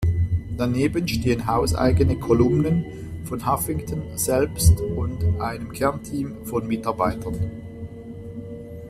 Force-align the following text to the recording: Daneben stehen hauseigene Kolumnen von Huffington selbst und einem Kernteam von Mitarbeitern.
Daneben 0.57 1.07
stehen 1.07 1.45
hauseigene 1.45 2.17
Kolumnen 2.17 2.87
von 3.23 3.45
Huffington 3.45 4.01
selbst 4.15 4.81
und 4.81 5.39
einem 5.39 5.71
Kernteam 5.71 6.43
von 6.43 6.67
Mitarbeitern. 6.67 7.37